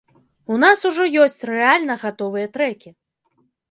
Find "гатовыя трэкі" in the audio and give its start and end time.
2.07-2.89